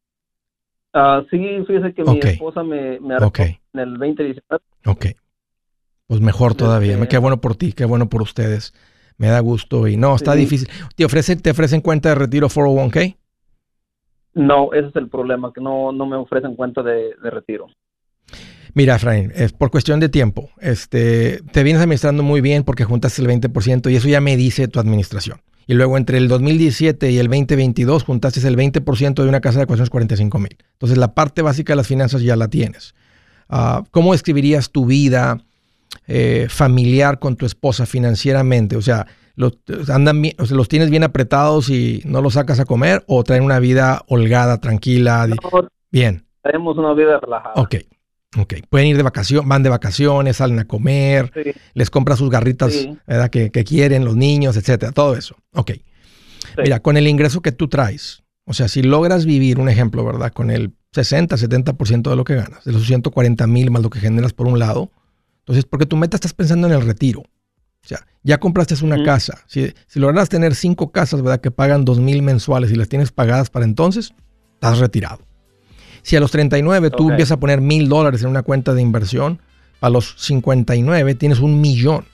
[0.93, 3.39] Ah, sí, fíjese que mi esposa me, me arrestó Ok.
[3.73, 4.63] en el 2019.
[4.85, 5.05] Ok.
[6.07, 6.93] Pues mejor todavía.
[6.95, 8.73] Este- Qué bueno por ti, qué bueno por ustedes.
[9.17, 10.39] Me da gusto y no, está Sí.
[10.39, 10.67] difícil.
[10.95, 13.15] ¿Te ofrecen, ¿Te ofrecen cuenta de retiro 401k?
[14.33, 17.67] No, ese es el problema, que no, no me ofrecen cuenta de, de retiro.
[18.73, 20.49] Mira, Efraín, es por cuestión de tiempo.
[20.59, 24.69] Este, te vienes administrando muy bien porque juntaste el 20% y eso ya me dice
[24.69, 25.39] tu administración.
[25.67, 29.65] Y luego entre el 2017 y el 2022 juntaste el 20% de una casa de
[29.67, 30.57] 445 mil.
[30.73, 32.93] Entonces la parte básica de las finanzas ya la tienes.
[33.49, 35.37] Ah, ¿Cómo escribirías tu vida
[36.07, 38.75] eh, familiar con tu esposa financieramente?
[38.75, 39.53] O sea, los,
[39.89, 43.23] andan bien- o sea, ¿los tienes bien apretados y no los sacas a comer o
[43.23, 45.27] traen una vida holgada, tranquila?
[45.27, 46.25] No, Bien.
[46.43, 47.53] tenemos una vida relajada.
[47.55, 47.75] Ok,
[48.37, 48.53] ok.
[48.69, 52.73] Pueden ir de vacaciones, van de vacaciones, salen a comer, Sí, les compra sus garritas
[52.73, 52.97] Sí.
[53.31, 55.35] Que, que quieren los niños, etcétera, todo eso.
[55.53, 55.71] Ok.
[56.57, 60.33] Mira, con el ingreso que tú traes, o sea, si logras vivir, un ejemplo, ¿verdad?
[60.33, 63.99] Con el 60, 70% de lo que ganas, de los 140 mil más lo que
[63.99, 64.91] generas por un lado,
[65.39, 67.21] entonces, porque tu meta estás pensando en el retiro.
[67.21, 69.43] O sea, ya compraste una casa.
[69.47, 71.41] Si, si logras tener cinco casas, ¿verdad?
[71.41, 74.13] Que pagan 2 mil mensuales y las tienes pagadas para entonces,
[74.53, 75.25] estás retirado.
[76.03, 79.39] Si a los 39 tú empiezas a poner mil dólares en una cuenta de inversión,
[79.81, 82.05] a los 59 tienes un millón.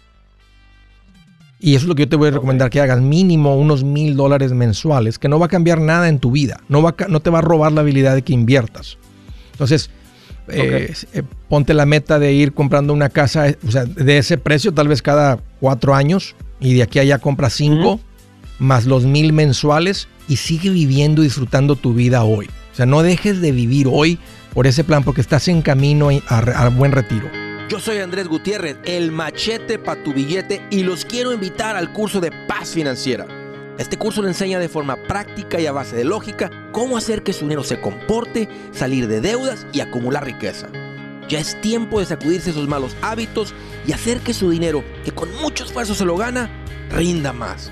[1.59, 4.15] Y eso es lo que yo te voy a recomendar que hagas mínimo unos mil
[4.15, 7.19] dólares mensuales, que no va a cambiar nada en tu vida, no, va a no
[7.19, 8.97] te va a robar la habilidad de que inviertas.
[9.53, 9.89] Entonces,
[10.49, 14.37] eh, eh, ponte la meta de ir comprando una casa, eh, o sea, de ese
[14.37, 17.99] precio tal vez cada cuatro años, y de aquí a allá compras cinco,
[18.59, 22.47] más los mil mensuales, y sigue viviendo y disfrutando tu vida hoy.
[22.77, 24.19] Sea, no dejes de vivir hoy
[24.53, 27.27] por ese plan, porque estás en camino a, a buen retiro.
[27.69, 32.21] Yo soy Andrés Gutiérrez, el machete para tu billete y los quiero invitar al curso
[32.21, 33.25] de paz financiera.
[33.79, 37.33] Este curso le enseña de forma práctica y a base de lógica cómo hacer que
[37.33, 40.67] su dinero se comporte, salir de deudas y acumular riqueza.
[41.27, 43.55] Ya es tiempo de sacudirse esos malos hábitos
[43.87, 46.47] y hacer que su dinero, que con mucho esfuerzo se lo gana,
[46.91, 47.71] rinda más.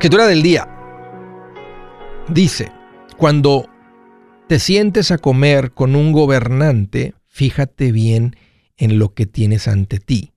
[0.00, 0.66] Escritura del día
[2.30, 2.72] dice,
[3.18, 3.68] cuando
[4.48, 8.34] te sientes a comer con un gobernante, fíjate bien
[8.78, 10.32] en lo que tienes ante ti.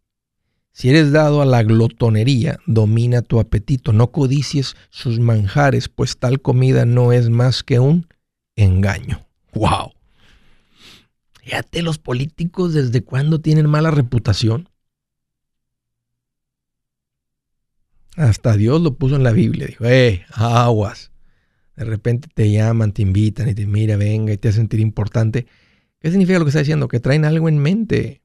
[0.74, 6.42] Si eres dado a la glotonería, domina tu apetito, no codicies sus manjares, pues tal
[6.42, 8.10] comida no es más que un
[8.58, 9.26] engaño.
[9.54, 9.94] ¡Wow!
[11.42, 14.68] Fíjate, los políticos desde cuándo tienen mala reputación.
[18.16, 19.68] Hasta Dios lo puso en la Biblia.
[19.68, 21.12] Dijo, eh, aguas.
[21.76, 25.48] De repente te llaman, te invitan y te mira, venga y te hace sentir importante.
[26.00, 26.88] ¿Qué significa lo que está diciendo?
[26.88, 28.22] Que traen algo en mente.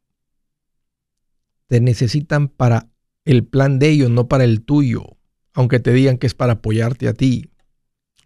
[1.67, 2.89] Te necesitan para
[3.25, 5.17] el plan de ellos, no para el tuyo.
[5.55, 7.51] Aunque te digan que es para apoyarte a ti.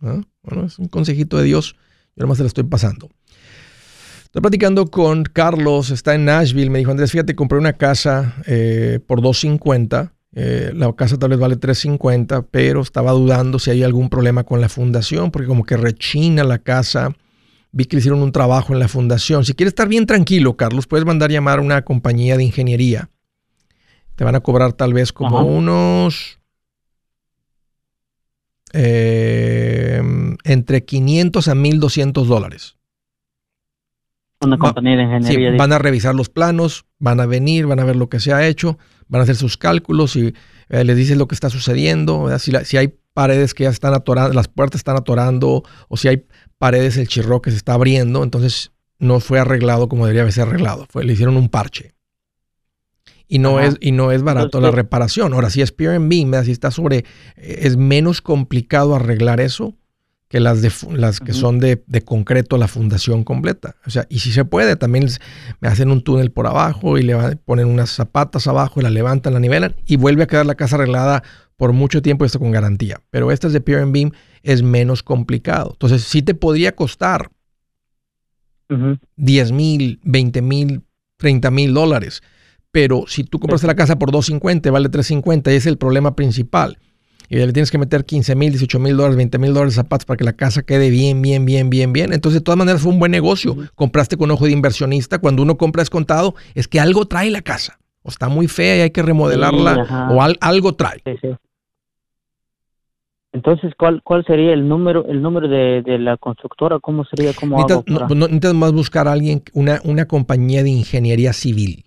[0.00, 0.22] ¿Ah?
[0.42, 1.76] Bueno, es un consejito de Dios.
[2.16, 3.08] Yo nomás se lo estoy pasando.
[4.24, 6.70] Estoy platicando con Carlos, está en Nashville.
[6.70, 10.14] Me dijo, Andrés, fíjate, compré una casa eh, por 250.
[10.34, 14.60] Eh, la casa tal vez vale 350, pero estaba dudando si hay algún problema con
[14.60, 17.14] la fundación, porque como que rechina la casa.
[17.70, 19.44] Vi que le hicieron un trabajo en la fundación.
[19.44, 23.08] Si quieres estar bien tranquilo, Carlos, puedes mandar llamar a una compañía de ingeniería.
[24.14, 25.46] Te van a cobrar tal vez como Ajá.
[25.46, 26.38] unos
[28.74, 30.02] eh,
[30.44, 32.76] entre 500 a 1200 dólares.
[34.40, 35.56] Una compañía de ingeniería.
[35.56, 38.46] van a revisar los planos, van a venir, van a ver lo que se ha
[38.46, 38.78] hecho,
[39.12, 40.34] van a hacer sus cálculos y
[40.70, 42.36] eh, les dices lo que está sucediendo.
[42.38, 46.08] Si, la- si hay paredes que ya están atorando, las puertas están atorando, o si
[46.08, 46.24] hay
[46.58, 50.46] paredes, el chirro que se está abriendo, entonces no fue arreglado como debería haber sido
[50.46, 51.94] arreglado, fue, le hicieron un parche.
[53.28, 53.68] Y no, Ajá.
[53.68, 55.32] es, y no es barato la reparación.
[55.34, 59.76] Ahora, si es Pier and Beam, si está sobre, eh, es menos complicado arreglar eso
[60.32, 63.76] que las, de, las que son de, de concreto, la fundación completa.
[63.84, 65.06] O sea, y si se puede, también
[65.60, 69.34] me hacen un túnel por abajo y le ponen unas zapatas abajo y la levantan,
[69.34, 71.22] la nivelan y vuelve a quedar la casa arreglada
[71.58, 73.02] por mucho tiempo y esto con garantía.
[73.10, 74.12] Pero estas de Pier and Beam
[74.42, 75.72] es menos complicado.
[75.72, 77.30] Entonces, sí te podría costar
[78.70, 78.96] Ujú.
[79.16, 80.82] 10 mil, 20 mil,
[81.18, 82.22] 30 mil dólares.
[82.70, 86.78] Pero si tú compraste la casa por 250, vale 350 y es el problema principal.
[87.32, 90.04] Y le tienes que meter 15 mil, 18 mil dólares, 20 mil dólares de zapatos
[90.04, 92.12] para que la casa quede bien, bien, bien, bien, bien.
[92.12, 93.56] Entonces, de todas maneras, fue un buen negocio.
[93.74, 95.18] Compraste con ojo de inversionista.
[95.18, 97.78] Cuando uno compra descontado, es que algo trae la casa.
[98.02, 99.86] O está muy fea y hay que remodelarla.
[99.86, 101.00] Sí, o al- algo trae.
[101.06, 101.28] Sí, sí.
[103.32, 106.80] Entonces, ¿cuál cuál sería el número el número de, de la constructora?
[106.80, 107.32] ¿Cómo sería?
[107.32, 110.68] ¿Cómo hago Necesitas, no, para- no- necesitas más buscar a alguien, una, una compañía de
[110.68, 111.86] ingeniería civil.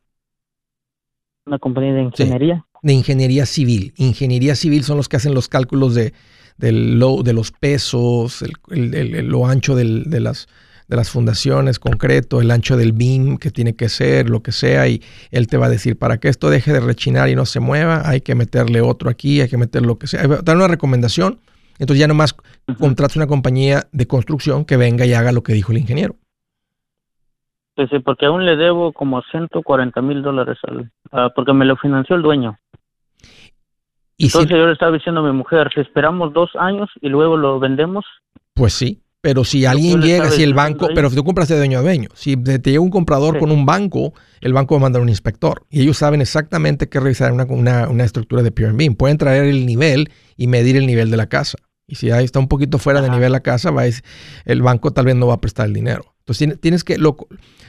[1.46, 2.66] una compañía de ingeniería?
[2.86, 3.94] De ingeniería civil.
[3.98, 6.14] Ingeniería civil son los que hacen los cálculos de,
[6.60, 10.48] lo- de los pesos, el, el- el- el- lo ancho del- de, las,
[10.88, 14.88] de las fundaciones, concreto, el ancho del beam que tiene que ser, lo que sea,
[14.88, 17.60] y él te va a decir, para que esto deje de rechinar y no se
[17.60, 20.28] mueva, hay que meterle otro aquí, hay que meter lo que sea.
[20.28, 21.40] Dar una recomendación,
[21.80, 22.36] entonces ya nomás
[22.78, 26.16] contratas una compañía de construcción que venga y haga lo que dijo el ingeniero.
[27.78, 31.76] Sí, sí, porque aún le debo como 140 mil dólares al, ah, porque me lo
[31.76, 32.58] financió el dueño.
[34.18, 37.10] Y si- Entonces yo le estaba diciendo a mi mujer, si esperamos dos años y
[37.10, 38.06] luego lo vendemos,
[38.54, 41.58] Pues sí, pero si alguien le llega, si el banco, pero si tú compras de
[41.58, 43.40] dueño a dueño, si te llega un comprador Sí.
[43.42, 47.00] con un banco, el banco va a mandar un inspector y ellos saben exactamente qué
[47.02, 48.96] revisar una, una, una estructura de Pure and Beam.
[48.96, 51.58] Pueden traer el nivel y medir el nivel de la casa.
[51.88, 53.16] Y si ahí está un poquito fuera de Ajá.
[53.18, 54.04] nivel la casa, va a es-
[54.46, 56.06] el banco tal vez no va a prestar el dinero.
[56.20, 57.18] Entonces tiene- tienes que, lo,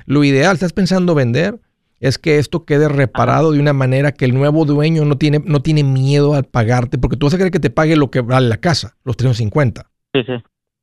[0.07, 1.59] lo ideal, estás pensando vender,
[2.01, 5.61] es que esto quede reparado de una manera que el nuevo dueño no tiene, no
[5.61, 8.49] tiene miedo al pagarte, porque tú vas a querer que te pague lo que vale
[8.49, 9.91] la casa, los 350.
[10.13, 10.33] sí, sí.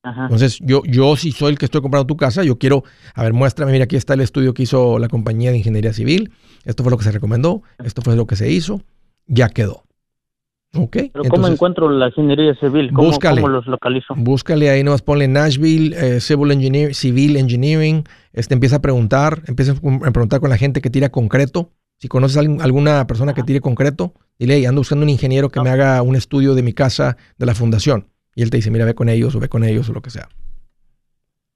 [0.06, 0.24] Ajá.
[0.24, 2.84] Entonces, yo, yo si soy el que estoy comprando tu casa, yo quiero,
[3.16, 6.34] a ver, muéstrame, mira, aquí está el estudio que hizo la compañía de ingeniería civil,
[6.66, 8.82] esto fue lo que se recomendó, esto fue lo que se hizo,
[9.28, 9.84] ya quedó.
[10.76, 10.92] ¿Ok?
[10.92, 12.92] Pero ¿cómo Entonces, encuentro la ingeniería civil?
[12.94, 13.42] ¿Cómo, búscale.
[13.42, 14.14] cómo los localizo?
[14.18, 18.04] búscale ahí, nomás ponle Nashville, eh, Civil, Engineer, Civil Engineering,
[18.34, 21.72] este, empieza a preguntar, empieza a preguntar con la gente que tira concreto.
[22.00, 25.60] Si conoces a alguna persona que tire concreto, dile, "Hey, ando buscando un ingeniero que
[25.60, 25.64] No.
[25.64, 28.08] me haga un estudio de mi casa, de la fundación.
[28.36, 30.10] Y él te dice, mira, ve con ellos o ve con ellos o lo que
[30.10, 30.28] sea.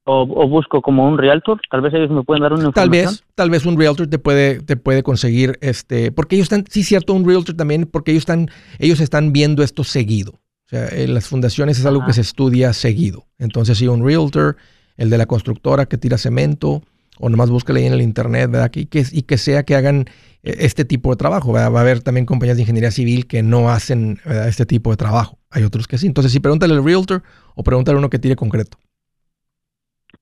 [0.09, 3.13] O, o busco como un realtor, tal vez ellos me pueden dar una Tal información.
[3.13, 6.83] vez, tal vez un realtor te puede, te puede conseguir este, porque ellos están, sí
[6.83, 8.49] cierto, un realtor también, porque ellos están,
[8.79, 10.31] ellos están viendo esto seguido.
[10.31, 12.07] O sea, en las fundaciones es algo Ajá.
[12.07, 13.27] que se estudia seguido.
[13.37, 14.55] Entonces, si un realtor,
[14.95, 16.83] el de la constructora que tira cemento,
[17.19, 18.71] o nomás búscale ahí en el internet, ¿verdad?
[18.75, 20.05] Y que, y que sea que hagan
[20.43, 21.51] eh, este tipo de trabajo.
[21.51, 21.73] ¿verdad?
[21.73, 24.47] Va a haber también compañías de ingeniería civil que no hacen ¿verdad?
[24.47, 25.37] este tipo de trabajo.
[25.49, 26.07] Hay otros que sí.
[26.07, 27.23] Entonces, sí, pregúntale al realtor
[27.55, 28.77] o pregúntale a uno que tire concreto.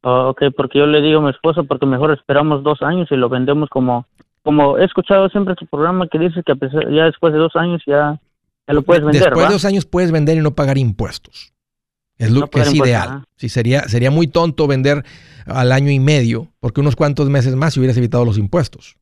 [0.08, 3.16] Ah, ok, porque yo le digo a mi esposa, porque mejor esperamos dos años y
[3.16, 4.06] lo vendemos como...
[4.44, 7.56] Como he escuchado siempre tu programa que dice que a pesar- ya después de dos
[7.56, 8.22] años ya,
[8.68, 9.48] ya lo puedes vender, Después ¿va?
[9.48, 11.52] de dos años puedes vender y no pagar impuestos.
[12.20, 13.08] Es lo No que es ideal.
[13.10, 13.24] ajá.
[13.38, 15.04] Sí, sería, sería muy tonto vender
[15.48, 18.98] al año y medio, porque unos cuantos meses más si hubieras evitado los impuestos.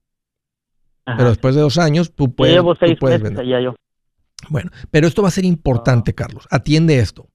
[1.05, 1.17] Ajá.
[1.17, 3.53] Pero después de dos años, tú puedes, llevo tú seis puedes meses vender.
[3.57, 3.75] allá yo.
[4.47, 6.47] Bueno, pero esto va a ser importante, Carlos.
[6.51, 7.27] Atiende esto.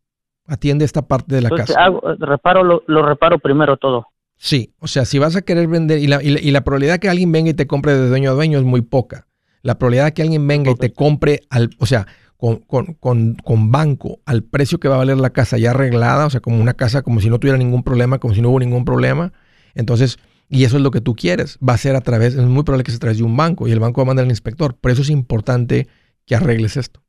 [0.49, 1.85] Atiende esta parte de la Entonces casa.
[1.87, 4.07] hago, reparo, lo, lo reparo primero todo.
[4.37, 6.99] Sí, o sea, si vas a querer vender y la, y la- y la probabilidad
[6.99, 9.27] que alguien venga y te compre de dueño a dueño es muy poca.
[9.63, 13.35] La probabilidad de que alguien venga y te compre al, o sea, con, con, con,
[13.35, 16.61] con banco al precio que va a valer la casa ya arreglada, o sea, como
[16.61, 19.33] una casa como si no tuviera ningún problema, como si no hubo ningún problema.
[19.75, 20.19] Entonces,
[20.49, 22.85] y eso es lo que tú quieres, va a ser a través, es muy probable
[22.85, 24.77] que sea a través de un banco y el banco va a mandar al inspector.
[24.77, 25.89] Por eso es importante
[26.27, 27.03] que arregles esto.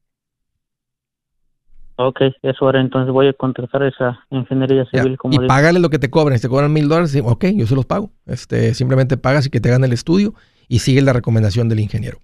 [2.02, 5.48] Ok, eso era entonces voy a contratar esa ingeniería Ya, civil como y dice.
[5.50, 6.38] págale lo que te cobren.
[6.38, 8.10] Si te cobran mil dólares, ok, yo se los pago.
[8.26, 10.34] Este, simplemente pagas y que te hagan el estudio
[10.70, 12.20] y sigue la recomendación del ingeniero.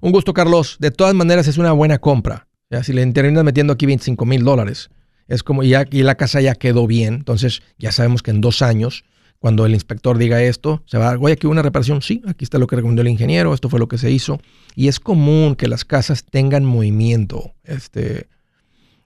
[0.00, 0.78] Un gusto, Carlos.
[0.80, 2.46] De todas maneras, es una buena compra.
[2.70, 4.88] Ya, si le terminas metiendo aquí 25 mil dólares,
[5.26, 7.12] es como ya y la casa ya quedó bien.
[7.12, 9.04] Entonces, ya sabemos que en dos años,
[9.40, 12.00] cuando el inspector diga esto, se va a dar, oye, aquí hubo una reparación.
[12.00, 14.40] Sí, aquí está lo que recomendó el ingeniero, esto fue lo que se hizo.
[14.74, 17.52] Y es común que las casas tengan movimiento.
[17.64, 18.28] Este,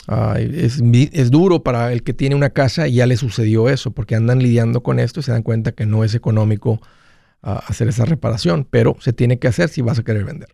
[0.08, 0.82] Ay, es,
[1.12, 4.40] es duro para el que tiene una casa y ya le sucedió eso, porque andan
[4.40, 6.80] lidiando con esto y se dan cuenta que no es económico
[7.42, 10.48] ah, hacer esa reparación, pero se tiene que hacer si vas a querer vender.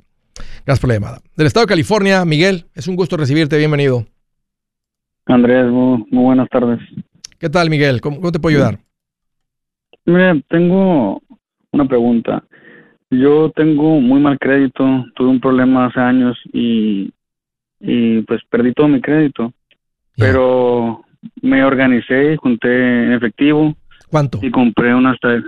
[0.67, 1.19] Gracias por la llamada.
[1.37, 4.05] Del estado de California, Miguel, es un gusto recibirte, bienvenido.
[5.27, 6.81] Andrés, muy, muy buenas tardes.
[7.39, 8.01] ¿Qué tal, Miguel?
[8.01, 8.79] ¿Cómo, cómo te puedo ayudar?
[10.05, 11.21] Mira, tengo
[11.73, 12.43] una pregunta.
[13.11, 14.85] yo tengo muy mal crédito,
[15.15, 17.13] tuve un problema hace años y,
[17.81, 19.53] y pues perdí todo mi crédito,
[20.17, 21.05] pero
[21.43, 23.77] me organicé, junté en efectivo
[24.09, 24.39] ¿Cuánto?
[24.43, 25.43] y compré una hasta...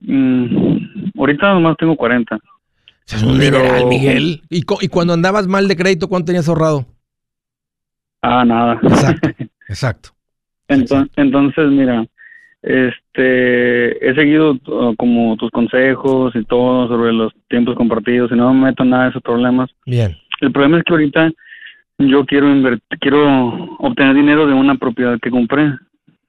[0.00, 2.38] Mm, ahorita nomás tengo 40.
[3.08, 4.42] Es un Pero- dineral, Miguel.
[4.50, 6.86] ¿Y, co- y cuando andabas mal de crédito, cuánto tenías ahorrado?
[8.22, 8.78] Ah, nada.
[8.82, 9.28] Exacto,
[9.68, 10.08] exacto.
[10.68, 12.04] Entonces, entonces, mira,
[12.66, 18.52] este, he seguido uh, como tus consejos y todo sobre los tiempos compartidos y no
[18.52, 19.70] me meto en nada de esos problemas.
[19.86, 20.16] Bien.
[20.40, 21.30] El problema es que ahorita
[21.98, 25.74] yo quiero invertir, quiero obtener dinero de una propiedad que compré.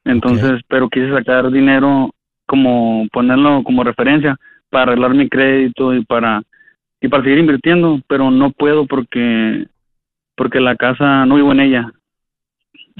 [0.05, 2.11] Entonces, pero quise sacar dinero
[2.45, 4.37] como ponerlo como referencia
[4.69, 6.43] para arreglar mi crédito y para
[7.01, 9.65] y para seguir invirtiendo, pero no puedo porque
[10.35, 11.91] porque la casa no vivo en ella.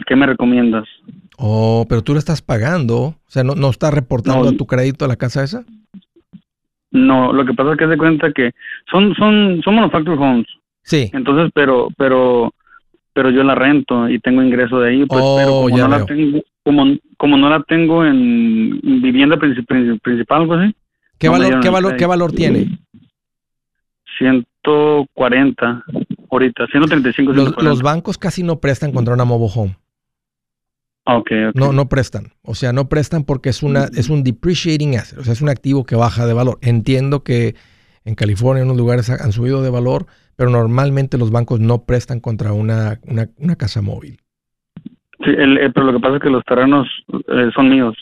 [0.05, 0.87] ¿Qué me recomiendas?
[1.37, 2.97] Oh, pero tú lo estás pagando.
[2.97, 4.49] O sea, ¿no, no estás reportando No.
[4.49, 5.63] a tu crédito a la casa esa?
[6.91, 8.51] No, lo que pasa es que se cuenta que
[8.89, 10.47] son son son manufactured homes.
[10.83, 11.09] Sí.
[11.13, 12.53] Entonces, pero pero
[13.13, 16.05] pero yo la rento y tengo ingreso de ahí, pues, Oh, pero como no la
[16.05, 16.85] tengo como
[17.17, 20.75] como no la tengo en vivienda princi- princi- principal, algo así.
[21.17, 22.79] ¿Qué no valor, qué valor, qué valor tiene?
[24.63, 25.83] 140
[26.31, 27.63] ahorita, 135 Los, 140.
[27.69, 29.77] los bancos casi no prestan contra una mobile home.
[31.55, 32.33] No, no prestan.
[32.43, 35.19] O sea, no prestan porque es una, es un depreciating asset.
[35.19, 36.57] O sea, es un activo que baja de valor.
[36.61, 37.55] Entiendo que
[38.05, 40.05] en California, en unos lugares ha- han subido de valor,
[40.35, 44.19] pero normalmente los bancos no prestan contra una, una, una casa móvil.
[45.23, 47.95] Sí, el- eh, pero lo que pasa es que los terrenos eh, son míos,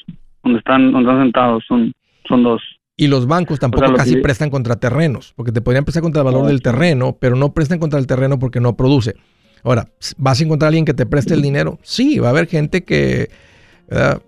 [0.44, 1.92] donde están donde están sentados, son
[2.28, 2.62] son dos.
[2.98, 6.26] Y los bancos tampoco casi que- prestan contra terrenos, porque te podrían prestar contra el
[6.26, 9.16] valor del terreno, pero no prestan contra el terreno porque no produce.
[9.66, 9.88] Ahora,
[10.18, 11.80] ¿vas a encontrar a alguien que te preste el dinero?
[11.82, 13.32] Sí, va a haber gente que,
[13.90, 14.22] ¿verdad?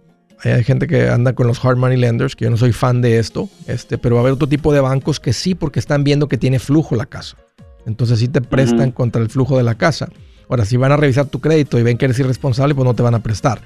[0.43, 3.19] Hay gente que anda con los hard money lenders, que yo no soy fan de
[3.19, 6.27] esto, este, pero va a haber otro tipo de bancos que sí, porque están viendo
[6.27, 7.37] que tiene flujo la casa.
[7.85, 10.09] Entonces sí te prestan contra el flujo de la casa.
[10.49, 13.03] Ahora, si van a revisar tu crédito y ven que eres irresponsable, pues no te
[13.03, 13.61] van a prestar.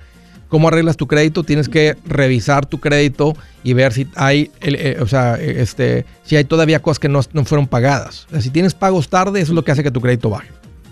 [0.49, 1.43] ¿Cómo arreglas tu crédito?
[1.43, 6.43] Tienes que revisar tu crédito y ver si hay, eh, o sea, este, si hay
[6.43, 8.26] todavía cosas que no, no fueron pagadas.
[8.28, 10.49] O sea, si tienes pagos tarde, eso es lo que hace que tu crédito baje.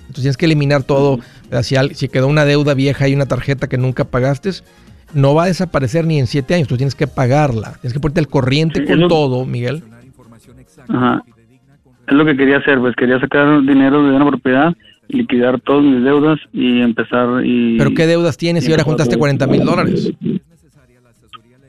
[0.09, 1.19] Entonces tienes que eliminar todo.
[1.61, 4.49] Si, si quedó una deuda vieja y una tarjeta que nunca pagaste,
[5.13, 6.67] no va a desaparecer ni en siete años.
[6.67, 7.73] Tú tienes que pagarla.
[7.81, 9.83] Tienes que ponerte al corriente Sí, con lo- todo, Miguel.
[10.87, 11.23] Ajá.
[12.07, 14.73] Es lo que quería hacer, pues quería sacar dinero de una propiedad,
[15.09, 19.19] liquidar todas mis deudas y empezar y Pero ¿qué deudas tienes y ahora juntaste todo.
[19.19, 20.11] 40 mil dólares?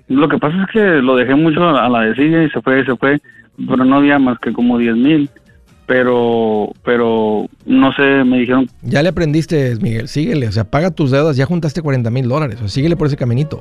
[0.08, 2.96] Lo que pasa es que lo dejé mucho a la decilla y se fue, se
[2.96, 3.20] fue,
[3.68, 5.28] pero no había más que como 10 mil.
[5.90, 10.06] Pero, pero, no sé, me dijeron, Ya le aprendiste, Miguel.
[10.06, 10.46] Síguele.
[10.46, 11.36] O sea, paga tus deudas.
[11.36, 12.58] Ya juntaste 40 mil dólares.
[12.58, 13.60] O sea, síguele por ese caminito.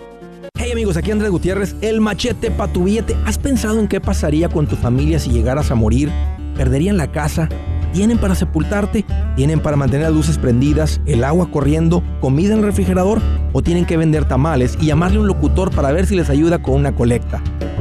[0.56, 3.16] Hey amigos, aquí Andrés Gutiérrez, el machete para tu billete.
[3.26, 6.12] ¿Has pensado en qué pasaría con tu familia si llegaras a morir?
[6.56, 7.50] ¿Perderían la casa?
[7.94, 9.06] ¿Tienen para sepultarte?
[9.36, 13.22] ¿Tienen para mantener las luces prendidas, el agua corriendo, comida en el refrigerador?
[13.54, 16.62] ¿O tienen que vender tamales y llamarle a un locutor para ver si les ayuda
[16.62, 17.42] con una colecta?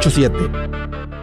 [0.00, 1.19] 887